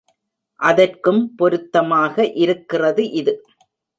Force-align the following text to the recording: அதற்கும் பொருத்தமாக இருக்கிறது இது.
அதற்கும் 0.59 1.19
பொருத்தமாக 1.35 2.25
இருக்கிறது 2.35 3.03
இது. 3.11 3.33